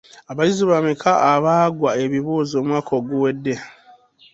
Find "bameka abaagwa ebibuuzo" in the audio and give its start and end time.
0.71-2.53